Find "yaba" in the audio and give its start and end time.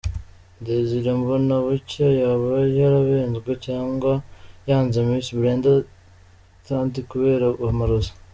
2.21-2.51